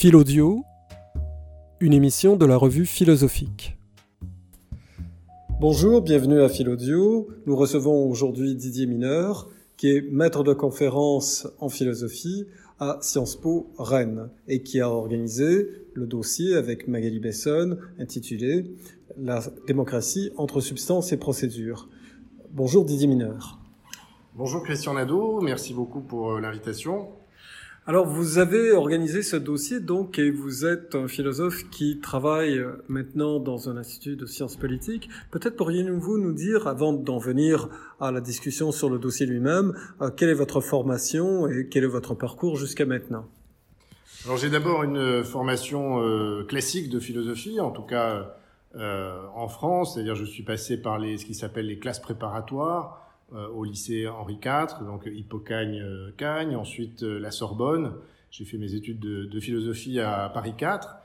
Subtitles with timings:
[0.00, 0.62] Philaudio,
[1.80, 3.76] une émission de la revue philosophique.
[5.58, 7.26] Bonjour, bienvenue à Philaudio.
[7.46, 12.46] Nous recevons aujourd'hui Didier Mineur, qui est maître de conférence en philosophie
[12.78, 18.70] à Sciences Po Rennes et qui a organisé le dossier avec Magali Besson intitulé
[19.16, 21.88] La démocratie entre substances et procédures.
[22.52, 23.58] Bonjour Didier Mineur.
[24.36, 27.08] Bonjour Christian Nadeau, merci beaucoup pour euh, l'invitation.
[27.88, 33.40] Alors, vous avez organisé ce dossier, donc, et vous êtes un philosophe qui travaille maintenant
[33.40, 35.08] dans un institut de sciences politiques.
[35.30, 40.10] Peut-être pourriez-vous nous dire, avant d'en venir à la discussion sur le dossier lui-même, euh,
[40.10, 43.24] quelle est votre formation et quel est votre parcours jusqu'à maintenant?
[44.26, 48.34] Alors, j'ai d'abord une formation euh, classique de philosophie, en tout cas
[48.76, 53.00] euh, en France, c'est-à-dire je suis passé par les, ce qui s'appelle les classes préparatoires,
[53.00, 57.92] euh, au lycée Henri IV, donc Hippocagne-Cagne, ensuite euh, la Sorbonne.
[58.30, 60.96] J'ai fait mes études de, philosophie à Paris 4.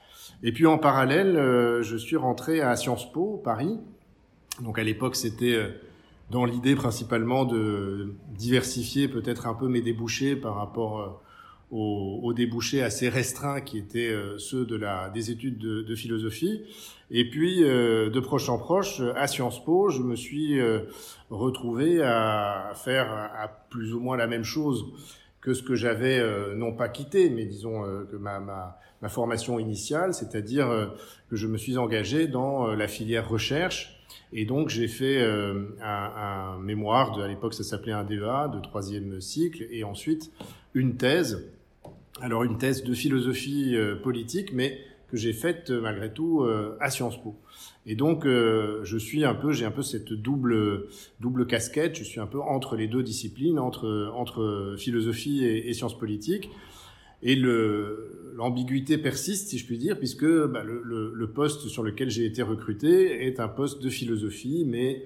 [0.42, 3.80] Et puis en parallèle, euh, je suis rentré à Sciences Po, Paris.
[4.62, 5.58] Donc à l'époque, c'était
[6.32, 11.23] dans l'idée principalement de diversifier peut-être un peu mes débouchés par rapport
[11.74, 15.96] aux, aux, débouchés assez restreints qui étaient euh, ceux de la, des études de, de
[15.96, 16.62] philosophie.
[17.10, 20.82] Et puis, euh, de proche en proche, à Sciences Po, je me suis euh,
[21.32, 24.86] retrouvé à faire à plus ou moins la même chose
[25.42, 26.24] que ce que j'avais
[26.56, 30.94] non pas quitté, mais disons que ma, ma, ma formation initiale, c'est-à-dire
[31.30, 34.02] que je me suis engagé dans la filière recherche.
[34.32, 38.62] Et donc j'ai fait un, un, mémoire, de, à l'époque ça s'appelait un DEA de
[38.62, 40.32] troisième cycle, et ensuite
[40.74, 41.52] une thèse
[42.22, 46.78] alors une thèse de philosophie euh, politique, mais que j'ai faite euh, malgré tout euh,
[46.80, 47.36] à Sciences Po.
[47.86, 50.86] Et donc je suis un peu, j'ai un peu cette double
[51.20, 51.98] double casquette.
[51.98, 56.50] Je suis un peu entre les deux disciplines, entre entre philosophie et, et sciences politiques.
[57.24, 62.10] Et l'ambiguïté persiste, si je puis dire, puisque bah, le, le, le, poste sur lequel
[62.10, 65.06] j'ai été recruté est un poste de philosophie, mais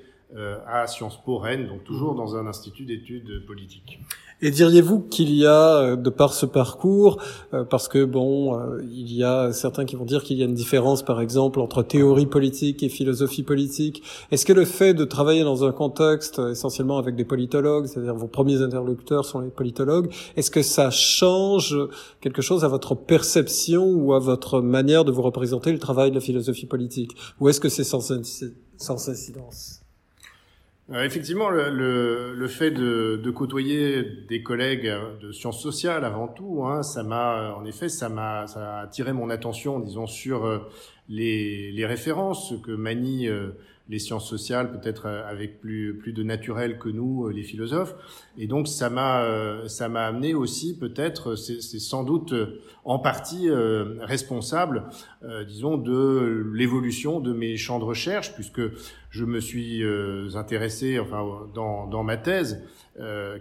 [0.65, 3.99] à Sciences Po Rennes, donc toujours dans un institut d'études politiques.
[4.39, 7.19] Et diriez-vous qu'il y a, euh, de par ce parcours,
[7.55, 10.45] euh, parce que bon, euh, il y a certains qui vont dire qu'il y a
[10.45, 14.03] une différence, par exemple, entre théorie politique et philosophie politique.
[14.29, 18.27] Est-ce que le fait de travailler dans un contexte essentiellement avec des politologues, c'est-à-dire vos
[18.27, 21.75] premiers interlocuteurs sont les politologues, est-ce que ça change
[22.21, 26.15] quelque chose à votre perception ou à votre manière de vous représenter le travail de
[26.15, 28.01] la philosophie politique, ou est-ce que c'est sans,
[28.77, 29.81] sans incidence?
[29.81, 29.86] euh,
[30.93, 37.53] effectivement, le, fait de, côtoyer des collègues de sciences sociales avant tout, hein, ça m'a,
[37.55, 38.45] en effet, ça m'a,
[38.81, 40.59] attiré mon attention, disons, sur euh,
[41.09, 43.49] les, références que manie euh,
[43.89, 47.95] les sciences sociales, peut-être euh, avec plus plus de naturel que nous, euh, les philosophes.
[48.37, 52.33] Et donc ça m'a euh, ça m'a amené aussi peut-être, c'est sans doute
[52.83, 53.49] en partie
[53.99, 54.85] responsable,
[55.45, 58.61] disons, de l'évolution de mes champs de recherche, puisque
[59.09, 59.83] je me suis
[60.35, 62.63] intéressé, enfin dans dans ma thèse.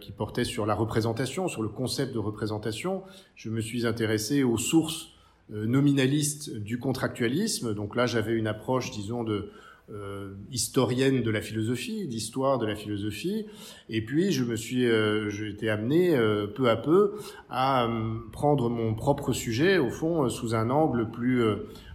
[0.02, 3.02] Qui portait sur la représentation, sur le concept de représentation.
[3.34, 5.12] Je me suis intéressé aux sources
[5.48, 7.72] nominalistes du contractualisme.
[7.72, 9.50] Donc là, j'avais une approche, disons, de,
[9.88, 13.47] euh, historienne de la philosophie, d'histoire de la philosophie.
[13.88, 17.14] Et puis, je me suis, euh, j'ai été amené euh, peu à peu
[17.48, 21.44] à euh, prendre mon propre sujet, au fond, sous un angle plus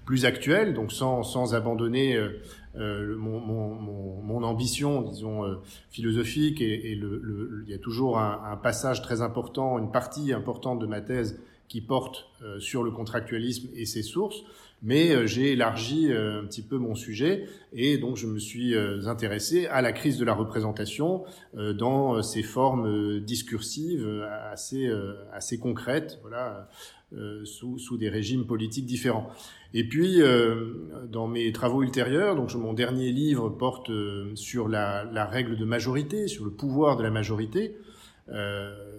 [0.06, 2.18] plus actuel, donc sans sans abandonner
[2.76, 5.44] mon, mon, mon, mon, ambition, disons
[5.90, 6.62] philosophique.
[6.62, 10.34] Et, et le, le, il y a toujours un, un, passage très important, une partie
[10.34, 12.30] importante de ma thèse qui porte
[12.60, 14.44] sur le contractualisme et ses sources
[14.82, 18.76] mais euh, j'ai élargi euh, un petit peu mon sujet et donc je me suis
[18.76, 24.08] euh, intéressé à la crise de la représentation dans ses formes discursives
[24.52, 24.90] assez
[25.34, 26.70] assez concrètes, voilà,
[27.44, 29.30] sous, sous des régimes politiques différents.
[29.74, 30.22] Et puis,
[31.10, 33.92] dans mes travaux ultérieurs, donc mon dernier livre porte
[34.36, 37.76] sur la, la, règle de majorité, sur le pouvoir de la majorité,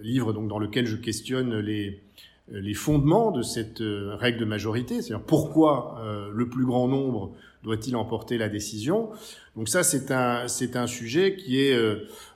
[0.03, 2.12] livre donc dans lequel je questionne les euh,
[2.49, 7.33] les fondements de cette euh, règle de majorité, c'est-à-dire pourquoi euh, le plus grand nombre
[7.63, 9.11] doit-il emporter la décision.
[9.57, 11.79] Donc ça, c'est un, c'est un sujet qui est,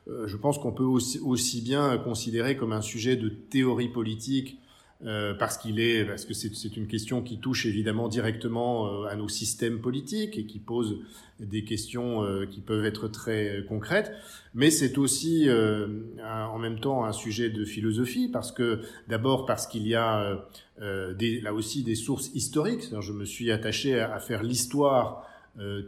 [0.07, 4.61] je pense qu'on peut aussi, aussi, bien considérer comme un sujet de théorie politique
[5.05, 9.15] euh, parce qu'il est, parce que c'est une question qui touche évidemment directement euh, à
[9.15, 11.01] nos systèmes politiques et qui pose
[11.39, 14.11] des questions euh, qui peuvent être très concrètes,
[14.55, 19.87] mais c'est aussi en même temps un sujet de philosophie parce que d'abord parce qu'il
[19.87, 20.47] y a
[20.81, 22.89] des, là aussi des sources historiques.
[23.01, 25.29] Je me suis attaché à, faire l'histoire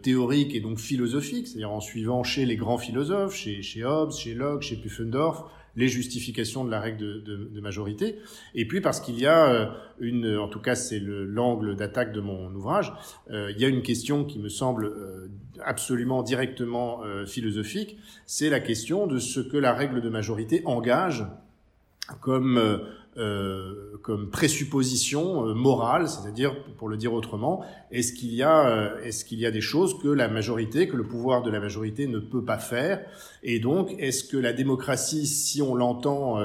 [0.02, 4.34] théorique et donc philosophique, c'est-à-dire en suivant chez les grands philosophes, chez, chez Hobbes, chez
[4.34, 8.18] Locke, chez Pufendorf, les justifications de la règle de, majorité,
[8.54, 12.52] et puis parce qu'il y a une, en tout cas c'est l'angle d'attaque de mon
[12.54, 12.92] ouvrage,
[13.30, 14.92] il y a une question qui me semble
[15.64, 17.96] absolument directement philosophique,
[18.26, 21.24] c'est la question de ce que la règle de majorité engage
[22.20, 22.80] comme
[23.18, 29.02] euh, comme présupposition euh, morale, c'est-à-dire, pour le dire autrement, est-ce qu'il y a, euh,
[29.02, 32.06] est-ce qu'il y a des choses que la majorité, que le pouvoir de la majorité
[32.06, 33.04] ne peut pas faire,
[33.42, 36.38] et donc est-ce que la démocratie, si on l'entend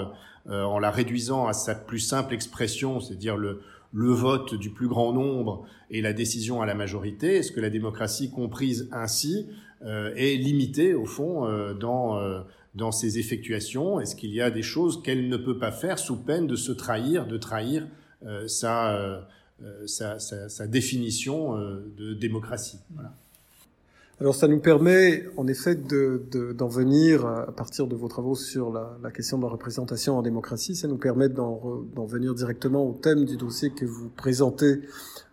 [0.49, 3.61] en la réduisant à sa plus simple expression, c'est-à-dire le,
[3.93, 7.69] le vote du plus grand nombre et la décision à la majorité, est-ce que la
[7.69, 9.47] démocratie comprise ainsi
[9.81, 11.47] est limitée au fond
[11.79, 12.19] dans
[12.75, 16.17] dans ses effectuations Est-ce qu'il y a des choses qu'elle ne peut pas faire sous
[16.17, 17.87] peine de se trahir, de trahir
[18.25, 19.21] euh, sa, euh,
[19.85, 22.79] sa, sa, sa, définition euh, de démocratie?
[22.95, 23.13] Voilà.
[24.19, 25.89] Alors ça nous permet en effet d'en
[26.31, 30.17] de, d'en venir, à partir de vos travaux sur la, la, question de la représentation
[30.17, 34.81] en démocratie, ça nous permet d'en venir directement au thème du dossier que vous présentez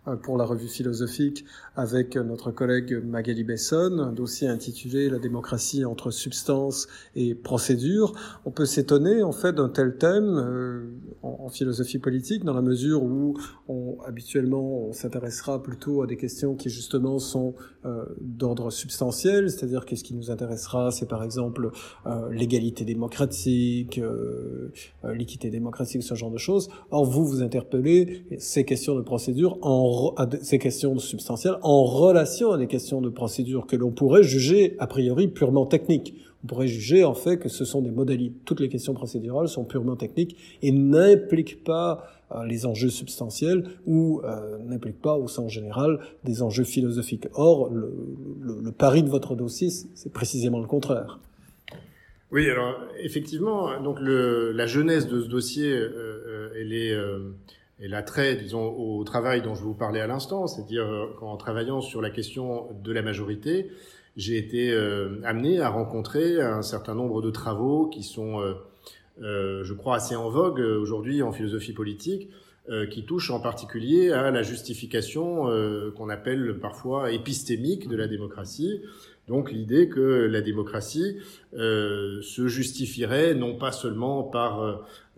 [0.23, 1.45] pour la revue philosophique
[1.75, 8.13] avec notre collègue Magali Besson, un dossier intitulé La démocratie entre substance et procédure.
[8.45, 10.85] On peut s'étonner en fait d'un tel thème euh,
[11.21, 13.37] en, philosophie politique dans la mesure où
[13.67, 17.53] on, habituellement on s'intéressera plutôt à des questions qui justement sont
[17.85, 21.71] euh, d'ordre substantiel, c'est-à-dire qu'est-ce qui nous intéressera, c'est par exemple
[22.05, 24.71] euh, l'égalité démocratique, euh,
[25.03, 26.69] l'équité démocratique, ce genre de choses.
[26.91, 32.51] Or vous vous interpellez ces questions de procédure en à ces questions substantielles en relation
[32.51, 36.15] à des questions de procédure que l'on pourrait juger a priori purement techniques.
[36.43, 38.35] On pourrait juger en fait que ce sont des modalités.
[38.45, 44.21] Toutes les questions procédurales sont purement techniques et n'impliquent pas euh, les enjeux substantiels ou
[44.23, 47.27] euh, n'impliquent pas au sens général des enjeux philosophiques.
[47.33, 51.19] Or, le, pari de votre dossier, c'est précisément le contraire.
[52.31, 56.21] Oui, alors effectivement, donc le, la jeunesse de ce dossier, euh
[56.59, 56.95] elle est
[57.81, 61.81] et l'attrait, disons, au travail dont je vous parlais à l'instant, c'est-à-dire euh, qu'en travaillant
[61.81, 63.71] sur la question de la majorité,
[64.15, 68.39] j'ai été euh, amené à rencontrer un certain nombre de travaux qui sont,
[69.21, 72.29] euh, je crois, assez en vogue aujourd'hui en philosophie politique,
[72.91, 75.47] qui touchent en particulier à la justification
[75.97, 78.81] qu'on appelle parfois épistémique de la démocratie,
[79.31, 81.15] donc l'idée que la démocratie
[81.53, 84.61] euh, se justifierait non pas seulement par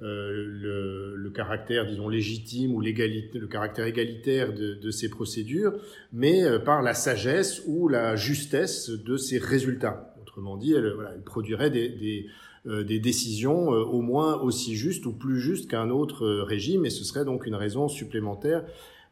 [0.03, 5.73] euh, le, le, caractère, disons, légitime ou le caractère égalitaire de, de ces procédures,
[6.11, 10.13] mais euh, par la sagesse ou la justesse de ces résultats.
[10.21, 10.93] Autrement dit, elle,
[11.25, 12.27] produirait des, des,
[12.67, 17.03] euh, des décisions au moins aussi justes ou plus justes qu'un autre régime, et ce
[17.03, 18.63] serait donc une raison supplémentaire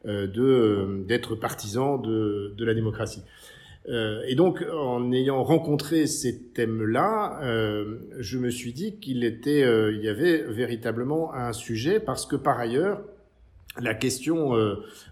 [0.04, 3.22] d'être partisan de la démocratie.
[3.90, 9.64] Euh, et donc, en ayant rencontré ces thèmes-là, euh, je me suis dit qu'il était,
[9.64, 13.02] euh, il y avait véritablement un sujet parce que par ailleurs,
[13.80, 14.52] la question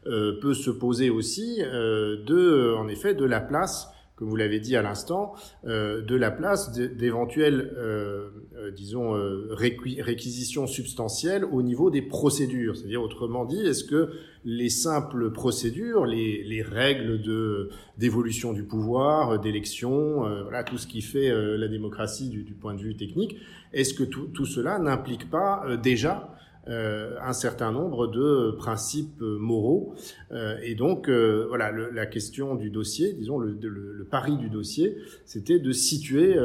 [0.04, 3.88] peut se poser aussi de, en effet, de la place
[4.20, 5.34] comme vous l'avez dit à l'instant,
[5.66, 8.28] euh, de la place d'éventuelles, euh,
[8.58, 9.14] euh, disons,
[9.50, 12.76] réquisitions substantielles au niveau des procédures.
[12.76, 14.10] C'est-à-dire, autrement dit, est-ce que
[14.44, 21.02] les simples procédures, les, les règles de d'évolution du pouvoir, d'élection, voilà, tout ce qui
[21.02, 23.38] fait la démocratie du, du, point de vue technique,
[23.74, 29.96] est-ce que tout, tout cela n'implique pas déjà euh, un certain nombre de principes moraux.
[30.32, 34.38] Euh, et donc, euh, voilà, le, la question du dossier, disons, le, le, le pari
[34.38, 36.36] du dossier, c'était de situer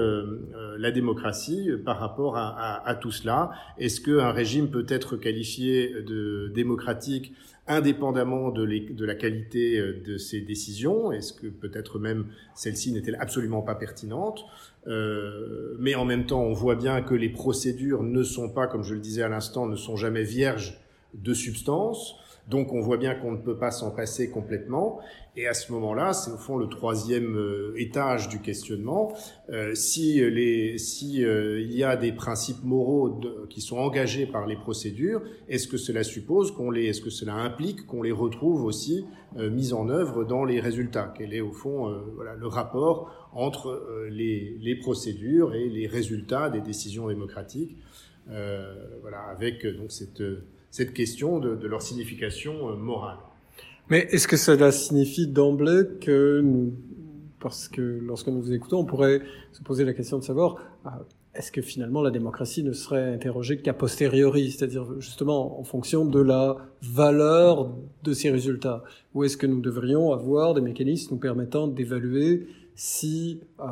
[0.78, 3.50] la démocratie par rapport à, à, à tout cela.
[3.78, 7.32] Est-ce qu'un régime peut être qualifié de démocratique
[7.66, 11.12] indépendamment de, les, de, la qualité de ses décisions?
[11.12, 14.44] Est-ce que peut-être même celle-ci n'était absolument pas pertinente?
[14.86, 18.82] Euh, mais en même temps, on voit bien que les procédures ne sont pas, comme
[18.82, 20.78] je le disais à l'instant, ne sont jamais vierges
[21.14, 22.16] de substance.
[22.48, 25.00] Donc on voit bien qu'on ne peut pas s'en passer complètement.
[25.36, 29.12] Et à ce moment-là, c'est au fond le troisième euh, étage du questionnement.
[29.48, 34.26] Euh, si les, si euh, il y a des principes moraux de, qui sont engagés
[34.26, 38.12] par les procédures, est-ce que cela suppose qu'on les, est-ce que cela implique qu'on les
[38.12, 39.06] retrouve aussi
[39.38, 41.12] euh, mis en œuvre dans les résultats?
[41.16, 46.50] Quel est au fond euh, voilà, le rapport entre les, les, procédures et les résultats
[46.50, 47.76] des décisions démocratiques?
[48.28, 50.22] Voilà, avec donc cette
[50.74, 53.18] cette question de, de leur signification morale.
[53.90, 56.74] Mais est-ce que cela signifie d'emblée que nous,
[57.38, 60.90] parce que lorsque nous vous écoutons, on pourrait se poser la question de savoir, euh,
[61.36, 66.20] est-ce que finalement la démocratie ne serait interrogée qu'à posteriori, c'est-à-dire justement en fonction de
[66.20, 67.70] la valeur
[68.02, 68.82] de ces résultats?
[69.14, 73.64] Ou est-ce que nous devrions avoir des mécanismes nous permettant d'évaluer si, euh,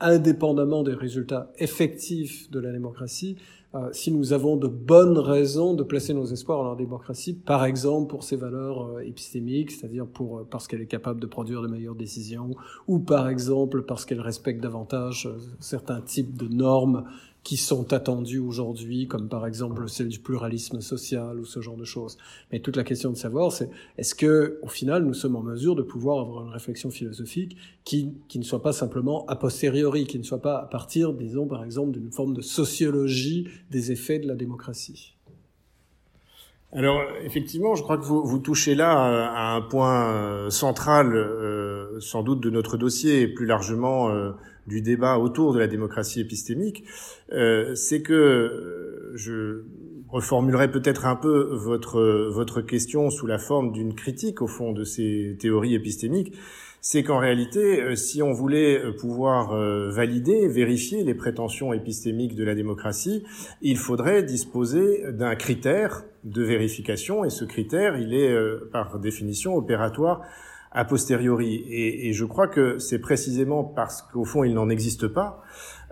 [0.00, 3.38] indépendamment des résultats effectifs de la démocratie,
[3.74, 7.64] euh, si nous avons de bonnes raisons de placer nos espoirs en la démocratie, par
[7.64, 11.62] exemple pour ses valeurs euh, épistémiques, c'est-à-dire pour euh, parce qu'elle est capable de produire
[11.62, 12.50] de meilleures décisions,
[12.86, 17.04] ou par exemple parce qu'elle respecte davantage certains types de normes
[17.44, 21.84] qui sont attendus aujourd'hui, comme par exemple celle du pluralisme social ou ce genre de
[21.84, 22.16] choses.
[22.52, 23.68] Mais toute la question de savoir, c'est
[23.98, 28.12] est-ce que, au final, nous sommes en mesure de pouvoir avoir une réflexion philosophique qui,
[28.28, 31.64] qui ne soit pas simplement a posteriori, qui ne soit pas à partir, disons, par
[31.64, 35.14] exemple, d'une forme de sociologie des effets de la démocratie?
[36.74, 38.92] Alors effectivement, je crois que vous, vous touchez là
[39.34, 44.30] à un point euh, central, euh, sans doute, de notre dossier et plus largement euh,
[44.66, 46.84] du débat autour de la démocratie épistémique,
[47.32, 49.64] euh, c'est que euh, je
[50.08, 52.00] reformulerai peut-être un peu votre
[52.30, 56.34] votre question sous la forme d'une critique au fond de ces théories épistémiques.
[56.82, 59.56] C'est qu'en réalité, euh, si on voulait pouvoir
[59.90, 63.24] valider, vérifier les prétentions épistémiques de la démocratie,
[63.62, 68.36] il faudrait disposer d'un critère de vérification, et ce critère, il est
[68.70, 70.22] par définition opératoire
[70.74, 71.64] a posteriori.
[71.68, 75.42] Et, je crois que c'est précisément parce qu'au fond il n'en existe pas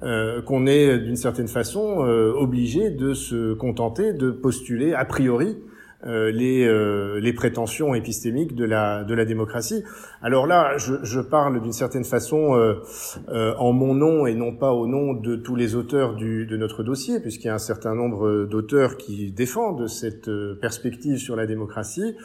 [0.03, 5.59] euh, qu'on est d'une certaine façon euh, obligé de se contenter de postuler a priori
[6.07, 9.85] euh, les, euh, les prétentions épistémiques de la, de la démocratie.
[10.23, 14.73] Alors là, je, je parle d'une certaine façon euh, en mon nom et non pas
[14.73, 17.95] au nom de tous les auteurs du, de notre dossier, puisqu'il y a un certain
[17.95, 20.31] nombre d'auteurs qui défendent cette
[20.61, 22.17] perspective sur la démocratie,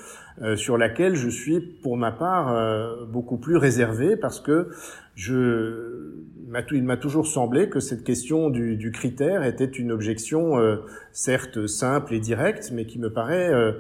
[0.56, 4.70] sur laquelle je suis, pour ma part, beaucoup plus réservé, parce que
[5.16, 6.14] je
[6.72, 10.78] il m'a toujours semblé que cette question du, critère était une objection euh,
[11.12, 13.74] certes simple et directe, mais qui me paraît euh,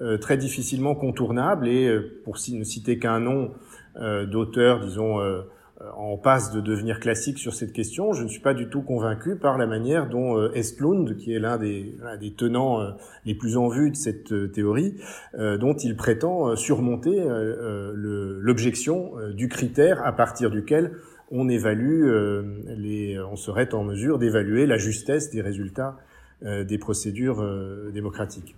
[0.00, 1.68] euh, très difficilement contournable.
[1.68, 1.90] Et
[2.24, 3.52] pour ne citer qu'un nom
[4.30, 5.18] d'auteur, disons,
[5.96, 9.34] en passe de devenir classique sur cette question, je ne suis pas du tout convaincu
[9.34, 11.96] par la manière dont Estlund, qui est l'un des,
[12.36, 12.94] tenants
[13.24, 14.94] les plus en vue de cette théorie,
[15.36, 17.26] dont il prétend surmonter
[17.92, 20.92] l'objection du critère à partir duquel
[21.30, 22.42] on évalue euh,
[22.76, 25.98] les, on serait en mesure d'évaluer la justesse des résultats
[26.44, 28.54] euh, des procédures euh, démocratiques.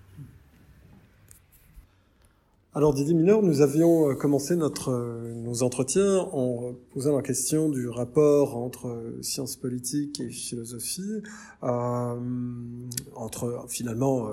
[2.74, 4.92] Alors Didier Mineur, nous avions commencé notre,
[5.34, 11.22] nos entretiens en posant la question du rapport entre sciences politiques et philosophie,
[11.62, 12.14] euh,
[13.16, 14.28] entre finalement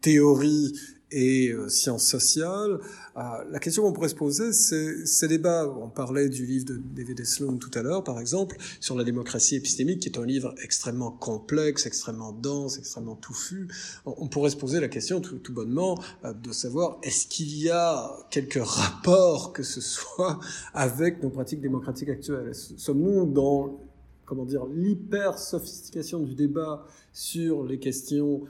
[0.00, 0.72] théorie
[1.10, 2.80] et euh, sciences sociales.
[3.16, 5.66] Euh, la question qu'on pourrait se poser, c'est ces débats.
[5.80, 9.56] On parlait du livre de David Sloan tout à l'heure, par exemple, sur la démocratie
[9.56, 13.68] épistémique, qui est un livre extrêmement complexe, extrêmement dense, extrêmement touffu.
[14.04, 17.70] On pourrait se poser la question tout, tout bonnement euh, de savoir est-ce qu'il y
[17.70, 20.38] a quelques rapports que ce soit
[20.74, 22.52] avec nos pratiques démocratiques actuelles?
[22.54, 23.80] Sommes-nous dans
[24.30, 28.42] comment dire l'hyper sophistication du débat sur les questions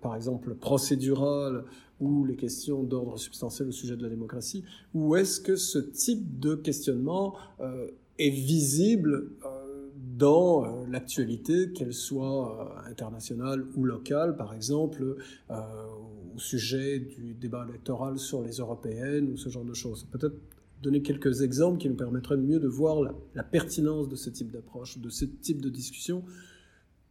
[0.00, 1.64] par exemple procédurales
[2.00, 4.64] ou les questions d'ordre substantiel au sujet de la démocratie,
[4.94, 7.88] ou est-ce que ce type de questionnement euh,
[8.18, 9.88] est visible euh,
[10.18, 15.16] dans l'actualité, qu'elle soit internationale ou locale, par exemple,
[15.50, 20.06] au sujet du débat électoral sur les européennes ou ce genre de choses?
[20.10, 20.36] Peut-être
[20.82, 24.30] donner quelques exemples qui nous permettraient de mieux de voir la, la pertinence de ce
[24.30, 26.22] type d'approche, de ce type de discussion,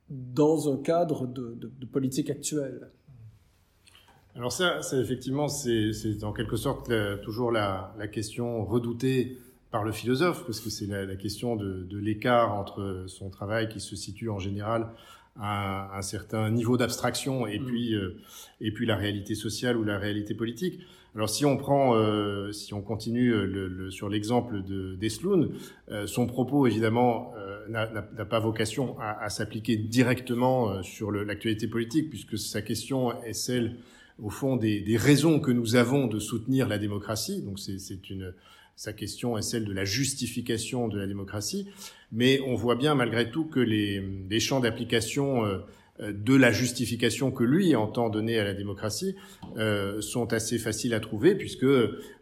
[0.09, 2.89] dans un cadre de, de, de politique actuelle
[4.35, 6.91] Alors ça, ça effectivement, c'est en quelque sorte
[7.23, 9.37] toujours la, la, question redoutée
[9.71, 13.67] par le philosophe, parce que c'est la, la, question de, de l'écart entre son travail
[13.67, 14.89] qui se situe en général
[15.39, 17.65] à un, certain niveau d'abstraction et mm.
[17.65, 18.17] puis euh,
[18.61, 20.79] et puis la réalité sociale ou la réalité politique.
[21.15, 25.51] Alors si on prend, euh, si on continue euh, le, le, sur l'exemple de d'Esloun,
[25.89, 31.67] euh, son propos évidemment euh, n'a pas vocation à, à s'appliquer directement euh, sur l'actualité
[31.67, 33.77] politique, puisque sa question est celle,
[34.21, 37.41] au fond, des, des, raisons que nous avons de soutenir la démocratie.
[37.41, 38.33] Donc c'est une
[38.75, 41.67] sa question est celle de la justification de la démocratie,
[42.11, 45.59] mais on voit bien malgré tout que les, les champs d'application euh,
[45.99, 49.15] de la justification que lui entend donner à la démocratie
[49.57, 51.65] euh, sont assez faciles à trouver puisque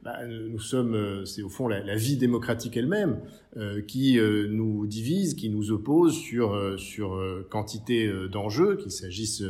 [0.03, 3.22] bah, nous sommes, euh, c'est au fond la, vie démocratique elle-même
[3.56, 9.44] euh, qui euh, nous divise, qui nous oppose sur sur quantité d'enjeux, qu'il s'agisse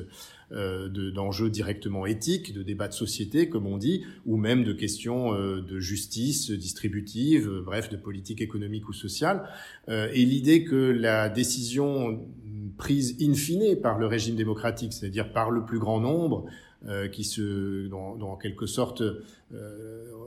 [0.51, 5.79] d'enjeux directement éthiques, de débats de société, comme on dit, ou même de questions de
[5.79, 9.47] justice distributive, bref, de politique économique ou sociale.
[9.87, 12.23] et l'idée que la décision
[12.77, 16.45] prise in fine par le régime démocratique, c'est-à-dire par le plus grand nombre,
[17.13, 19.03] qui se, dans, dans, quelque sorte,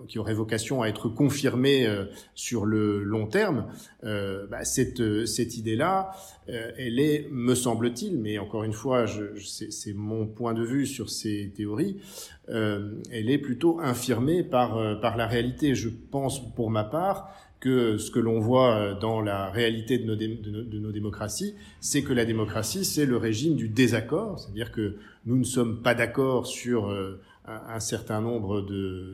[0.09, 1.87] qui aurait vocation à être confirmée
[2.35, 3.67] sur le long terme,
[4.03, 6.12] bah, cette, cette idée-là,
[6.47, 11.11] elle est, me semble-t-il, mais encore une fois, je, c'est mon point de vue sur
[11.11, 11.99] ces théories,
[12.49, 15.75] elle est plutôt infirmée par, par la réalité.
[15.75, 20.04] Je pense, pour ma part, que ce que l'on voit euh, dans la réalité de
[20.04, 25.44] nos, démocraties, c'est que la démocratie, c'est le régime du désaccord, c'est-à-dire que nous ne
[25.44, 28.66] sommes pas d'accord sur euh, un, certain nombre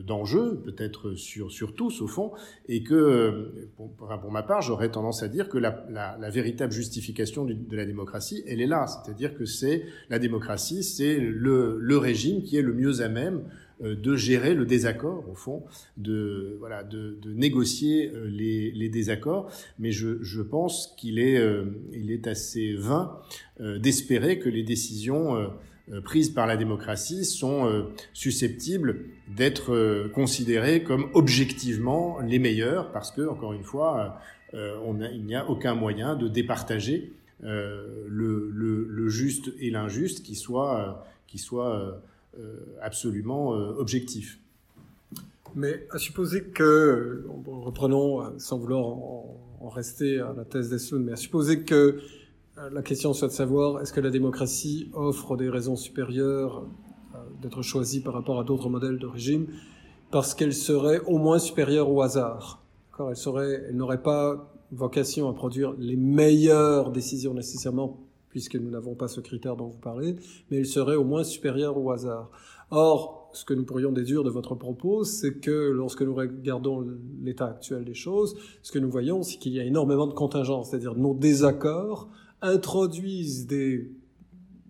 [0.05, 2.31] d'enjeux, peut-être sur, tous au fond,
[2.67, 7.75] et que, euh, pour, ma part, j'aurais tendance à dire que la, véritable justification de
[7.75, 12.57] la démocratie, elle est là, c'est-à-dire que c'est la démocratie, c'est le, le régime qui
[12.57, 13.43] est le mieux à même
[13.81, 15.63] de gérer le désaccord, au fond,
[15.97, 19.51] de, voilà, de, de négocier euh, les, les, désaccords.
[19.79, 23.17] Mais je, je pense qu'il est, euh, il est assez vain
[23.59, 25.51] d'espérer que les décisions
[26.03, 33.53] prises par la démocratie sont susceptibles d'être considérées comme objectivement les meilleures, parce que, encore
[33.53, 34.19] une fois,
[34.53, 37.11] on a, il n'y a aucun moyen de départager
[37.41, 41.91] le, le, le, juste et l'injuste qui soit, qui soit euh,
[42.81, 44.39] absolument euh, objectif.
[45.55, 51.13] Mais à supposer que, reprenons, euh, sans vouloir en, rester à la thèse d'Esloun, mais
[51.13, 51.99] à supposer que
[52.73, 56.67] la question soit de savoir est-ce que la démocratie offre des raisons supérieures
[57.41, 59.47] d'être choisie par rapport à d'autres modèles de régime,
[60.11, 62.61] parce qu'elle serait au moins supérieure au hasard.
[62.99, 67.97] Elle, elle n'aurait pas vocation à produire les meilleures décisions nécessairement
[68.33, 70.15] puisque nous n'avons pas ce critère dont vous parlez,
[70.49, 72.31] mais il serait au moins supérieur au hasard.
[72.71, 76.83] Or, ce que nous pourrions déduire de votre propos, c'est que lorsque nous regardons
[77.21, 80.71] l'état actuel des choses, ce que nous voyons, c'est qu'il y a énormément de contingences,
[80.71, 82.09] c'est-à-dire nos désaccords
[82.41, 83.91] introduisent des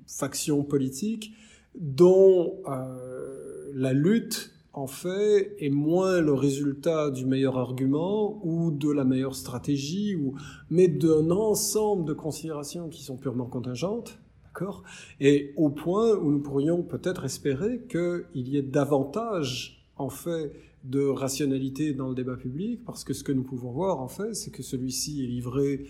[0.05, 1.31] factions politiques
[1.73, 8.91] dont euh, la lutte en fait, est moins le résultat du meilleur argument ou de
[8.91, 10.33] la meilleure stratégie, ou,
[10.71, 14.83] mais d'un ensemble de considérations qui sont purement contingentes, d'accord?
[15.19, 20.51] Et au point où nous pourrions peut-être espérer qu'il y êt davantage, en fait,
[20.83, 24.33] de rationalité dans le débat public, parce que ce que nous pouvons voir, en fait,
[24.33, 25.85] c'est que celui-ci est livré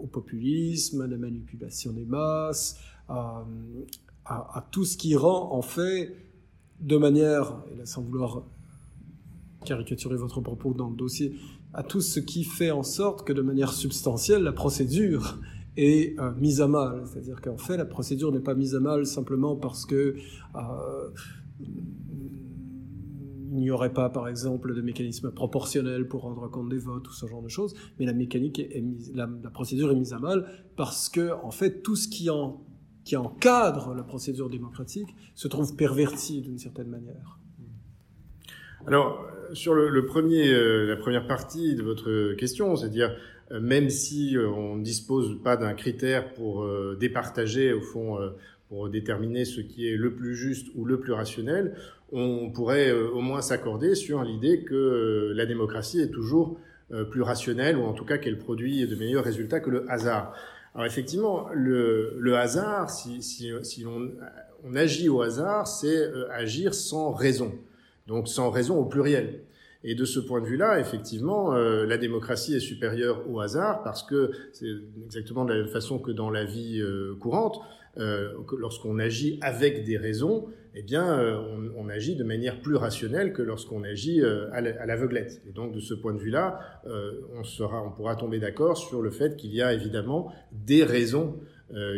[0.00, 3.44] au populisme, à la manipulation des masses, à,
[4.24, 6.14] à tout ce qui rend, en fait,
[6.80, 8.42] de manière, et là sans vouloir
[9.64, 11.34] caricaturer votre propos dans le dossier,
[11.72, 15.38] à tout ce qui fait en sorte que de manière substantielle, la procédure
[15.76, 17.02] est euh, mise à mal.
[17.06, 20.16] C'est-à-dire qu'en fait, la procédure n'est pas mise à mal simplement parce que
[20.56, 21.10] euh,
[23.52, 27.12] il n'y aurait pas, par exemple, de mécanisme proportionnel pour rendre compte des votes ou
[27.12, 28.62] ce genre de choses, mais la mécanique
[29.14, 32.62] la, procédure est mise à mal parce que, en fait, tout ce qui en
[33.10, 37.40] qui encadre la procédure démocratique se trouve perverti d'une certaine manière.
[38.86, 43.12] Alors, sur le, premier, euh, la première partie de votre question, c'est-à-dire
[43.50, 46.64] euh, même si euh, on ne dispose pas d'un critère pour
[47.00, 48.16] départager, au fond,
[48.68, 51.74] pour déterminer ce qui est le plus juste ou le plus rationnel,
[52.12, 56.60] on pourrait au moins s'accorder sur l'idée que la démocratie est toujours
[57.10, 60.32] plus rationnelle, ou en tout cas qu'elle produit de meilleurs résultats que le hasard.
[60.74, 63.52] Alors effectivement, le, hasard, si, si,
[63.84, 67.52] on, agit au hasard, c'est euh, agir sans raison,
[68.06, 69.42] donc sans raison au pluriel.
[69.82, 74.02] Et de ce point de vue-là, effectivement, euh, la démocratie est supérieure au hasard parce
[74.02, 74.66] que c'est
[75.04, 77.60] exactement de la même façon que dans la vie euh, courante,
[77.98, 81.40] euh, lorsqu'on agit avec des raisons, eh bien, euh,
[81.76, 85.42] on, on, agit de manière plus rationnelle que lorsqu'on agit euh, à l'aveuglette.
[85.48, 86.60] Et donc, de ce point de vue-là,
[87.34, 91.40] on, sera, on pourra tomber d'accord sur le fait qu'il y a évidemment des raisons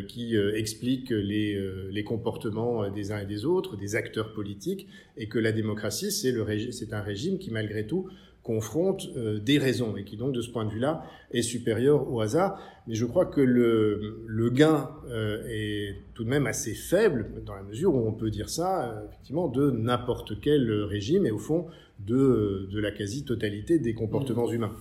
[0.08, 1.58] qui expliquent les,
[1.90, 6.92] les, comportements des uns et des autres, des acteurs politiques, et que la démocratie, c'est
[6.92, 8.08] un régime qui, malgré tout,
[8.42, 12.20] confronte euh, des raisons et qui donc de ce point de vue-là est supérieur au
[12.20, 12.58] hasard.
[12.86, 17.54] Mais je crois que le, le gain euh, est tout de même assez faible dans
[17.54, 21.38] la mesure où on peut dire ça euh, effectivement de n'importe quel régime et au
[21.38, 21.66] fond
[22.00, 24.54] de, de la quasi-totalité des comportements mmh.
[24.54, 24.76] humains.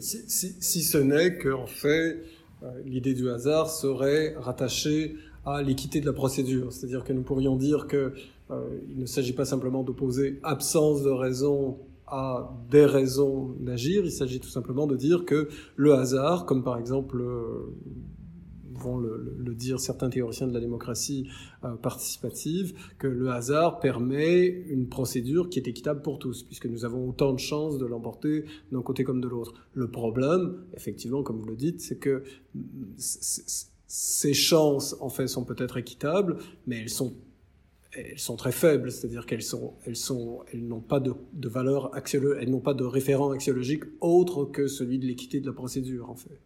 [0.00, 2.22] Si, si, si ce n'est qu'en fait
[2.84, 7.86] l'idée du hasard serait rattachée à l'équité de la procédure, c'est-à-dire que nous pourrions dire
[7.86, 8.12] que
[8.90, 11.78] il ne s'agit pas simplement d'opposer absence de raison
[12.10, 16.78] à des raisons d'agir, il s'agit tout simplement de dire que le hasard, comme par
[16.78, 17.74] exemple euh,
[18.78, 21.28] vont le, dire certains théoriciens de la démocratie
[21.64, 26.84] euh, participative, que le hasard permet une procédure qui est équitable pour tous, puisque nous
[26.84, 29.54] avons autant de chances de l'emporter d'un côté comme de l'autre.
[29.74, 32.22] Le problème, effectivement, comme vous le dites, c'est que
[32.96, 36.36] ces chances, en fait, sont peut-être équitables,
[36.66, 37.14] mais elles sont
[37.92, 41.90] elles sont très faibles, c'est-à-dire qu'elles sont, elles sont, elles n'ont pas de, de valeur
[41.94, 46.14] elles n'ont pas de référent axiologique autre que celui de l'équité de la procédure, en
[46.14, 46.38] fait.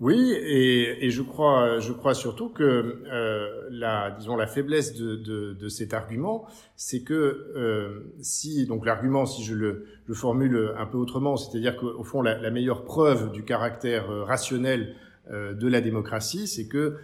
[0.00, 5.14] Oui, et, et, je crois, je crois surtout que euh, la, disons, la faiblesse de,
[5.14, 10.86] de, cet argument, c'est que euh, si, donc l'argument, si je le, le, formule un
[10.86, 14.96] peu autrement, c'est-à-dire qu'au fond, la, meilleure preuve du caractère euh, rationnel
[15.30, 16.96] de la démocratie, c'est que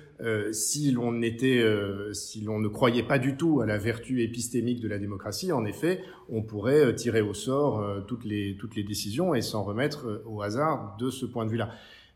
[0.53, 1.65] si l'on était,
[2.13, 5.65] si l'on ne croyait pas du tout à la vertu épistémique de la démocratie, en
[5.65, 10.43] effet, on pourrait tirer au sort toutes les toutes les décisions et s'en remettre au
[10.43, 11.71] hasard de ce point de vue-là.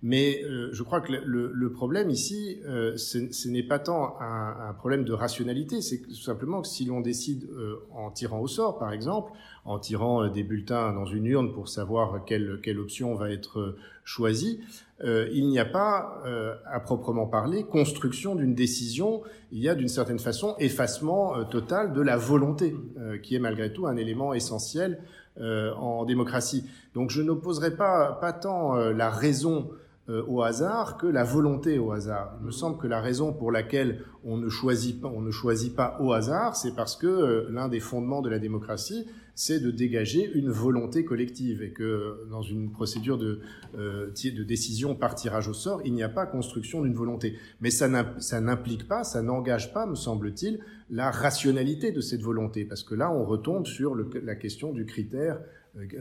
[0.07, 4.69] Mais euh, je crois que le, le problème ici, euh, ce, n'est pas tant un,
[4.69, 8.47] un, problème de rationalité, c'est tout simplement que si l'on décide euh, en tirant au
[8.47, 9.33] sort, par exemple,
[9.64, 14.61] en tirant des bulletins dans une urne pour savoir quelle, quelle option va être choisie,
[15.03, 16.23] il n'y a pas,
[16.67, 22.03] à proprement parler, construction d'une décision, il y a d'une certaine façon effacement total de
[22.03, 22.77] la volonté,
[23.23, 25.01] qui est malgré tout un élément essentiel
[25.40, 26.69] en démocratie.
[26.95, 31.93] Donc je n'opposerai pas, pas tant la raison euh, au hasard que la volonté au
[31.93, 32.37] hasard.
[32.40, 35.75] Il me semble que la raison pour laquelle on ne choisit pas, on ne choisit
[35.75, 39.71] pas au hasard, c'est parce que euh, l'un des fondements de la démocratie, c'est de
[39.71, 43.40] dégager une volonté collective et que dans une procédure de,
[43.77, 44.11] euh,
[44.47, 47.37] décision par tirage au sort, il n'y a pas construction d'une volonté.
[47.61, 52.85] Mais ça n'implique pas, ça n'engage pas, me semble-t-il, la rationalité de cette volonté, parce
[52.85, 55.40] que là, on retombe sur la question du critère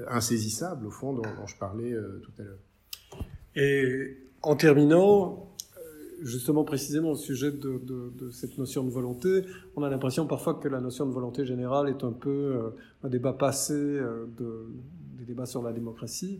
[0.09, 2.59] insaisissable, au fond, dont je parlais tout à l'heure.
[3.55, 5.81] Et en terminant, euh,
[6.21, 7.81] justement précisément au sujet de,
[8.31, 9.43] cette notion de volonté,
[9.75, 12.69] on a l'impression parfois que la notion de volonté générale est un peu euh,
[13.03, 14.67] un débat passé euh, de,
[15.17, 16.39] des débats sur la démocratie.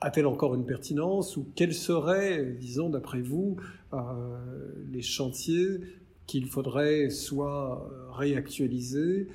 [0.00, 3.56] A-t-elle encore une pertinence ou quels seraient, disons, d'après vous,
[4.92, 5.80] les chantiers
[6.28, 9.26] qu'il faudrait soit réactualiser,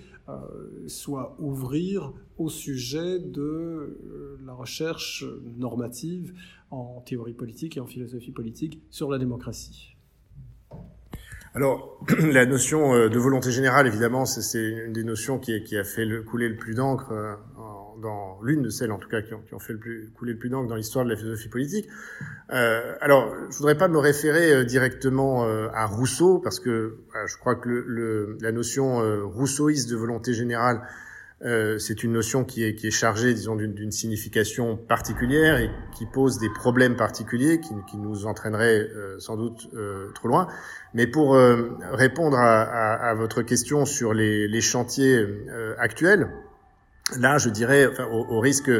[0.87, 5.25] soit ouvrir au sujet de euh, la recherche
[5.57, 6.33] normative
[6.71, 9.95] en théorie politique et en philosophie politique sur la démocratie.
[11.55, 16.05] Alors, la notion euh, de volonté générale, évidemment, c'est une des notions qui, a fait
[16.05, 17.37] le, couler le plus d'encre
[18.01, 20.33] dans l'une de celles, en tout cas, qui ont, qui ont fait le plus, couler
[20.33, 21.87] le plus d'encre dans l'histoire de la philosophie politique.
[22.51, 27.37] Euh, alors, je voudrais pas me référer euh, directement euh, à Rousseau, parce que je
[27.37, 30.81] crois que le, le, la notion euh, rousseauiste de volonté générale,
[31.77, 36.39] c'est une notion qui est, qui est chargée, disons, d'une signification particulière et qui pose
[36.39, 38.87] des problèmes particuliers qui, qui nous entraîneraient
[39.19, 39.69] sans doute
[40.15, 40.47] trop loin.
[40.93, 41.35] Mais pour
[41.91, 45.21] répondre à, à, à, votre question sur les, les chantiers
[45.79, 46.29] actuels,
[47.17, 48.71] Là, je dirais, au, risque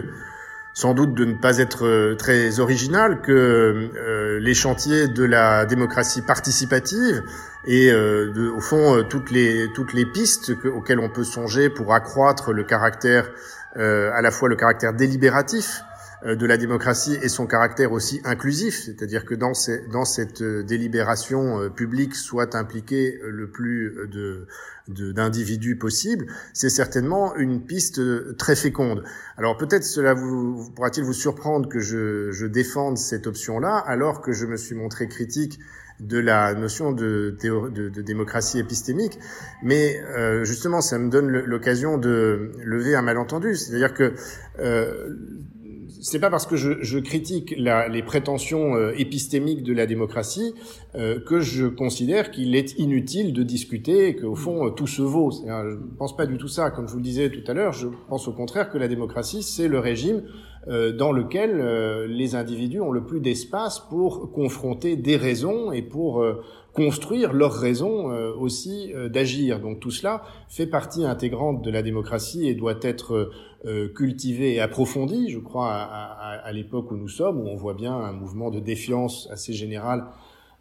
[0.73, 5.65] sans doute de ne pas être euh, très original, que euh, les chantiers de la
[5.65, 7.21] démocratie participative
[7.65, 11.93] et euh, de, au fond toutes les toutes les pistes auxquelles on peut songer pour
[11.93, 13.29] accroître le caractère
[13.75, 15.83] à la fois le caractère délibératif
[16.23, 20.63] de la démocratie et son caractère aussi inclusif, c'est-à-dire que dans, ces, dans cette euh,
[20.63, 24.47] délibération euh, publique soit impliqué le plus de
[24.89, 28.01] d'individus possible, c'est certainement une piste
[28.36, 29.05] très féconde.
[29.38, 30.13] Alors peut-être cela
[30.75, 35.07] pourra-t-il vous surprendre que je, je défende cette option-là, alors que je me suis montré
[35.07, 35.57] critique
[36.01, 39.19] de la notion de, de, de démocratie épistémique,
[39.63, 44.13] mais euh, justement ça me donne l'occasion de lever un malentendu, c'est-à-dire que
[44.59, 45.15] euh,
[46.04, 50.54] c'est pas parce que je, critique les prétentions euh, épistémiques de la démocratie
[50.96, 55.02] euh, que je considère qu'il est inutile de discuter et qu'au fond euh, tout se
[55.02, 55.32] vaut.
[55.32, 56.72] Je ne pense pas du tout ça.
[56.72, 59.44] Comme je vous le disais tout à l'heure, je pense au contraire que la démocratie,
[59.44, 60.24] c'est le régime
[60.66, 66.24] dans lequel les individus ont le plus d'espace pour confronter des raisons et pour
[66.73, 68.05] construire leurs raisons
[68.39, 69.59] aussi d'agir.
[69.59, 73.29] Donc tout cela fait partie intégrante de la démocratie et doit être
[73.65, 77.55] euh, cultivé et approfondi, je crois, à, à, à l'époque où nous sommes, où on
[77.55, 80.03] voit bien un mouvement de défiance assez général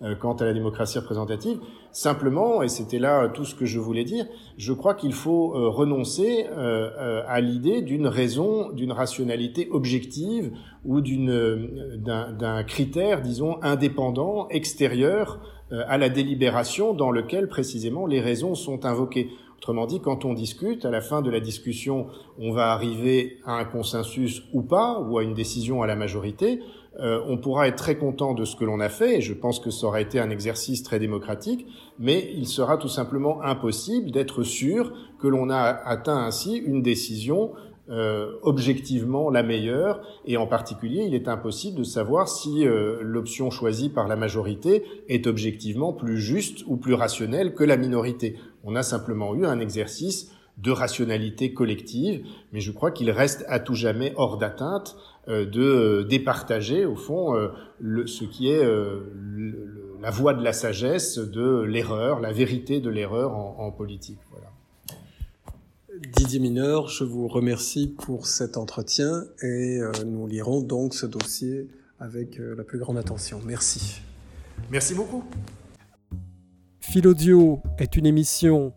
[0.03, 1.59] euh, quant à la démocratie représentative.
[1.90, 5.68] Simplement, et c'était là tout ce que je voulais dire, je crois qu'il faut euh,
[5.68, 10.53] renoncer à l'idée d'une raison, d'une rationalité objective
[10.85, 15.40] ou d'une d'un critère, disons, indépendant, extérieur
[15.87, 19.31] à la délibération dans lequel précisément les raisons sont invoquées.
[19.63, 23.53] Autrement dit, quand on discute, à la fin de la discussion, on va arriver à
[23.53, 26.59] un consensus ou pas, ou à une décision à la majorité.
[26.99, 29.61] Euh, on pourra être très content de ce que l'on a fait, et je pense
[29.61, 31.65] que ça aura été un exercice très démocratique,
[32.01, 37.53] mais il sera tout simplement impossible d'être sûr que l'on a atteint ainsi une décision
[37.90, 43.51] euh, objectivement la meilleure, et en particulier, il est impossible de savoir si euh, l'option
[43.51, 48.37] choisie par la majorité est objectivement plus juste ou plus rationnelle que la minorité.
[48.62, 53.59] On a simplement eu un exercice de rationalité collective, mais je crois qu'il reste à
[53.59, 57.35] tout jamais hors d'atteinte euh, de départager, au fond,
[57.81, 58.64] le, ce qui est
[60.01, 64.21] la voie de la sagesse, de l'erreur, la vérité de l'erreur en, en politique.
[64.31, 64.52] Voilà.
[66.11, 71.69] Didier Mineur, je vous remercie pour cet entretien et euh, nous lirons donc ce dossier
[72.01, 73.41] avec euh, la plus grande attention.
[73.47, 74.01] Merci.
[74.71, 75.23] Merci beaucoup.
[76.81, 78.73] Philodio est une émission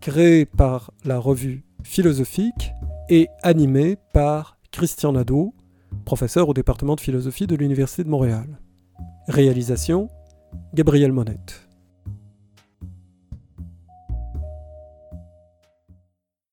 [0.00, 2.72] créée par la revue philosophique
[3.08, 5.54] et animée par Christian Nadeau,
[6.04, 8.58] professeur au département de philosophie de l'Université de Montréal.
[9.28, 10.08] Réalisation
[10.74, 11.69] Gabriel Monette.